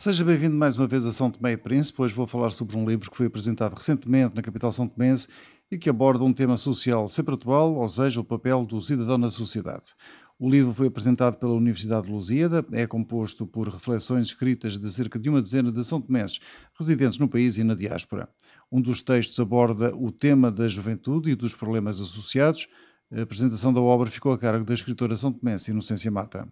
Seja 0.00 0.24
bem-vindo 0.24 0.54
mais 0.54 0.76
uma 0.76 0.86
vez 0.86 1.04
a 1.04 1.10
São 1.10 1.28
Tomé 1.28 1.50
e 1.50 1.56
Príncipe. 1.56 2.00
Hoje 2.00 2.14
vou 2.14 2.24
falar 2.24 2.50
sobre 2.50 2.76
um 2.76 2.88
livro 2.88 3.10
que 3.10 3.16
foi 3.16 3.26
apresentado 3.26 3.74
recentemente 3.74 4.32
na 4.36 4.40
capital 4.40 4.70
são 4.70 4.86
tomense 4.86 5.26
e 5.72 5.76
que 5.76 5.90
aborda 5.90 6.22
um 6.22 6.32
tema 6.32 6.56
social 6.56 7.08
sempre 7.08 7.34
atual, 7.34 7.74
ou 7.74 7.88
seja, 7.88 8.20
o 8.20 8.24
papel 8.24 8.64
do 8.64 8.80
cidadão 8.80 9.18
na 9.18 9.28
sociedade. 9.28 9.96
O 10.38 10.48
livro 10.48 10.72
foi 10.72 10.86
apresentado 10.86 11.36
pela 11.36 11.52
Universidade 11.54 12.06
de 12.06 12.12
Lusíada, 12.12 12.64
é 12.70 12.86
composto 12.86 13.44
por 13.44 13.68
reflexões 13.68 14.28
escritas 14.28 14.78
de 14.78 14.88
cerca 14.88 15.18
de 15.18 15.28
uma 15.28 15.42
dezena 15.42 15.72
de 15.72 15.82
são 15.82 16.00
tomenses 16.00 16.38
residentes 16.78 17.18
no 17.18 17.28
país 17.28 17.58
e 17.58 17.64
na 17.64 17.74
diáspora. 17.74 18.28
Um 18.70 18.80
dos 18.80 19.02
textos 19.02 19.40
aborda 19.40 19.92
o 19.96 20.12
tema 20.12 20.48
da 20.48 20.68
juventude 20.68 21.30
e 21.30 21.34
dos 21.34 21.56
problemas 21.56 22.00
associados. 22.00 22.68
A 23.12 23.22
apresentação 23.22 23.72
da 23.72 23.80
obra 23.80 24.08
ficou 24.08 24.30
a 24.30 24.38
cargo 24.38 24.64
da 24.64 24.74
escritora 24.74 25.16
são 25.16 25.32
tomense 25.32 25.72
Inocência 25.72 26.08
Mata. 26.08 26.46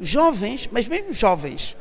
Jovens, 0.00 0.66
mas 0.72 0.88
mesmo 0.88 1.12
jovens, 1.12 1.76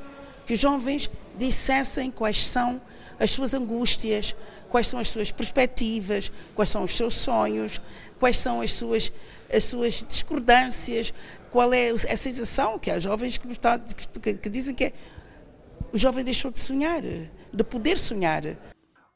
que 0.50 0.54
os 0.56 0.60
jovens 0.60 1.12
dissessem 1.38 2.10
quais 2.10 2.44
são 2.44 2.82
as 3.20 3.30
suas 3.30 3.54
angústias, 3.54 4.36
quais 4.68 4.88
são 4.88 5.00
as 5.00 5.08
suas 5.08 5.32
perspectivas, 5.32 6.32
quais 6.56 6.72
são 6.72 6.84
os 6.84 6.98
seus 6.98 7.14
sonhos, 7.14 7.80
quais 8.20 8.36
são 8.36 8.60
as 8.60 8.72
suas, 8.72 9.12
as 9.54 9.66
suas 9.66 10.04
discordâncias, 10.10 11.14
qual 11.52 11.72
é 11.72 11.92
a 11.92 12.18
sensação 12.18 12.80
que 12.80 12.90
há 12.90 12.98
jovens 13.00 13.38
que, 13.38 13.48
está, 13.52 13.78
que, 13.78 14.34
que 14.34 14.50
dizem 14.50 14.74
que 14.74 14.86
é, 14.86 14.94
o 15.94 15.98
jovem 16.00 16.24
deixou 16.24 16.50
de 16.50 16.60
sonhar, 16.60 17.04
de 17.04 17.64
poder 17.64 18.00
sonhar. 18.00 18.42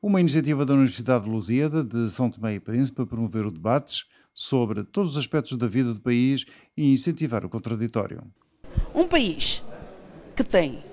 Uma 0.04 0.20
iniciativa 0.22 0.64
da 0.64 0.76
Universidade 0.76 1.24
de 1.24 1.32
Lusíada, 1.32 1.84
de 1.84 2.12
São 2.12 2.30
Tomé 2.30 2.54
e 2.54 2.60
Príncipe, 2.60 2.98
para 2.98 3.08
promover 3.08 3.44
o 3.44 3.52
debates 3.52 4.06
sobre 4.36 4.84
todos 4.84 5.14
os 5.14 5.18
aspectos 5.18 5.58
da 5.58 5.66
vida 5.66 5.92
do 5.96 6.00
país 6.00 6.46
e 6.78 6.94
incentivar 6.94 7.44
o 7.44 7.50
contraditório. 7.50 8.22
Um 8.94 9.08
país 9.08 9.64
que 10.36 10.44
tem 10.44 10.93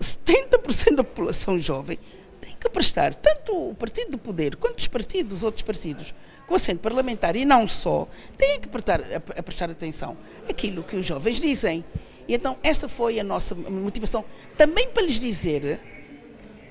70% 0.00 0.96
da 0.96 1.04
população 1.04 1.58
jovem 1.58 1.98
tem 2.40 2.54
que 2.58 2.68
prestar, 2.68 3.14
tanto 3.14 3.70
o 3.70 3.74
Partido 3.74 4.12
do 4.12 4.18
Poder 4.18 4.56
quanto 4.56 4.78
os 4.78 4.86
partidos, 4.86 5.38
os 5.38 5.42
outros 5.42 5.62
partidos, 5.62 6.14
com 6.46 6.54
assento 6.54 6.80
parlamentar 6.80 7.36
e 7.36 7.44
não 7.44 7.66
só, 7.66 8.08
têm 8.36 8.60
que 8.60 8.68
prestar, 8.68 9.00
a, 9.00 9.16
a 9.16 9.42
prestar 9.42 9.70
atenção 9.70 10.16
àquilo 10.48 10.82
que 10.82 10.96
os 10.96 11.04
jovens 11.04 11.40
dizem. 11.40 11.84
E 12.26 12.34
então 12.34 12.56
essa 12.62 12.88
foi 12.88 13.18
a 13.18 13.24
nossa 13.24 13.54
motivação, 13.54 14.24
também 14.56 14.88
para 14.88 15.02
lhes 15.02 15.18
dizer 15.18 15.80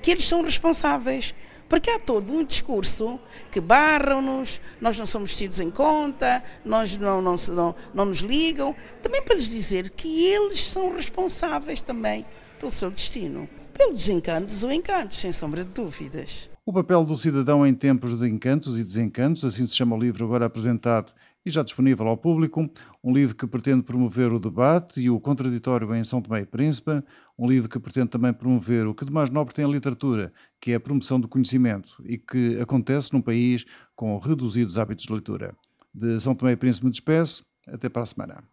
que 0.02 0.10
eles 0.10 0.26
são 0.26 0.42
responsáveis. 0.42 1.34
Porque 1.68 1.90
há 1.90 1.98
todo 1.98 2.32
um 2.32 2.42
discurso 2.42 3.20
que 3.52 3.60
barram-nos, 3.60 4.58
nós 4.80 4.98
não 4.98 5.04
somos 5.04 5.36
tidos 5.36 5.60
em 5.60 5.70
conta, 5.70 6.42
nós 6.64 6.96
não, 6.96 7.20
não, 7.20 7.36
não, 7.36 7.76
não 7.92 8.04
nos 8.06 8.20
ligam. 8.20 8.74
Também 9.02 9.20
para 9.20 9.34
lhes 9.34 9.50
dizer 9.50 9.90
que 9.90 10.26
eles 10.28 10.64
são 10.64 10.94
responsáveis 10.94 11.82
também 11.82 12.24
pelo 12.58 12.72
seu 12.72 12.90
destino, 12.90 13.48
pelos 13.72 13.96
desencantos 13.98 14.64
ou 14.64 14.72
encantos, 14.72 15.18
sem 15.18 15.32
sombra 15.32 15.64
de 15.64 15.70
dúvidas. 15.70 16.50
O 16.66 16.72
papel 16.72 17.04
do 17.04 17.16
cidadão 17.16 17.66
em 17.66 17.72
tempos 17.72 18.18
de 18.18 18.28
encantos 18.28 18.78
e 18.78 18.84
desencantos, 18.84 19.44
assim 19.44 19.66
se 19.66 19.74
chama 19.74 19.96
o 19.96 19.98
livro 19.98 20.24
agora 20.24 20.44
apresentado 20.44 21.12
e 21.46 21.50
já 21.50 21.62
disponível 21.62 22.06
ao 22.06 22.16
público, 22.16 22.68
um 23.02 23.12
livro 23.12 23.34
que 23.34 23.46
pretende 23.46 23.82
promover 23.82 24.32
o 24.32 24.38
debate 24.38 25.00
e 25.00 25.08
o 25.08 25.18
contraditório 25.18 25.94
em 25.94 26.04
São 26.04 26.20
Tomé 26.20 26.40
e 26.40 26.46
Príncipe, 26.46 27.02
um 27.38 27.48
livro 27.48 27.70
que 27.70 27.78
pretende 27.78 28.08
também 28.08 28.34
promover 28.34 28.86
o 28.86 28.94
que 28.94 29.04
de 29.04 29.12
mais 29.12 29.30
nobre 29.30 29.54
tem 29.54 29.64
a 29.64 29.68
literatura, 29.68 30.32
que 30.60 30.72
é 30.72 30.74
a 30.74 30.80
promoção 30.80 31.18
do 31.18 31.28
conhecimento 31.28 32.02
e 32.04 32.18
que 32.18 32.60
acontece 32.60 33.14
num 33.14 33.22
país 33.22 33.64
com 33.96 34.18
reduzidos 34.18 34.76
hábitos 34.76 35.06
de 35.06 35.12
leitura. 35.12 35.56
De 35.94 36.20
São 36.20 36.34
Tomé 36.34 36.52
e 36.52 36.56
Príncipe 36.56 36.84
me 36.84 36.90
despeço, 36.90 37.44
até 37.66 37.88
para 37.88 38.02
a 38.02 38.06
semana. 38.06 38.44